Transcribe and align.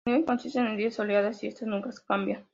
Los 0.03 0.13
niveles 0.13 0.25
consisten 0.29 0.65
en 0.65 0.77
diez 0.77 0.99
oleadas 0.99 1.43
y 1.43 1.47
estas 1.47 1.67
nunca 1.67 1.91
cambian. 2.07 2.43